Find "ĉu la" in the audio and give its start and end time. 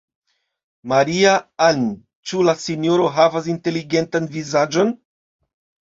2.31-2.57